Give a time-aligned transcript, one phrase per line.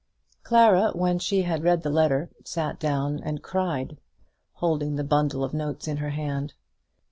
[0.41, 3.99] Clara, when she had read the letter, sat down and cried,
[4.53, 6.55] holding the bundle of notes in her hand.